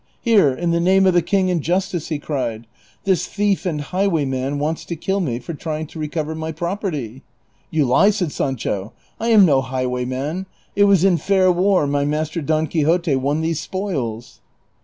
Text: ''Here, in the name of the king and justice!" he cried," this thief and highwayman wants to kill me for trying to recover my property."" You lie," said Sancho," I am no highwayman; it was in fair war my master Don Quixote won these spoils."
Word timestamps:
''Here, 0.23 0.51
in 0.51 0.71
the 0.71 0.79
name 0.79 1.05
of 1.05 1.13
the 1.13 1.21
king 1.21 1.51
and 1.51 1.61
justice!" 1.61 2.07
he 2.09 2.17
cried," 2.17 2.65
this 3.03 3.27
thief 3.27 3.67
and 3.67 3.79
highwayman 3.81 4.57
wants 4.57 4.83
to 4.85 4.95
kill 4.95 5.19
me 5.19 5.37
for 5.37 5.53
trying 5.53 5.85
to 5.85 5.99
recover 5.99 6.33
my 6.33 6.51
property."" 6.51 7.21
You 7.69 7.85
lie," 7.85 8.09
said 8.09 8.31
Sancho," 8.31 8.93
I 9.19 9.27
am 9.27 9.45
no 9.45 9.61
highwayman; 9.61 10.47
it 10.75 10.85
was 10.85 11.03
in 11.03 11.17
fair 11.17 11.51
war 11.51 11.85
my 11.85 12.03
master 12.03 12.41
Don 12.41 12.65
Quixote 12.65 13.15
won 13.17 13.41
these 13.41 13.59
spoils." 13.61 14.41